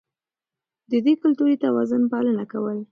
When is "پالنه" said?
2.11-2.43